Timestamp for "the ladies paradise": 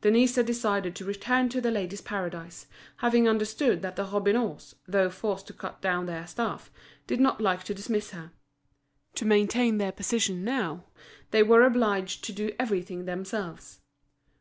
1.60-2.66